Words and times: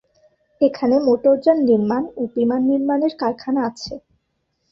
এখানে 0.61 0.95
মোটরযান 1.05 1.57
নির্মাণ 1.69 2.03
ও 2.15 2.31
বিমান 2.35 2.61
নির্মাণের 2.71 3.13
কারখানা 3.21 3.61
আছে। 3.69 3.93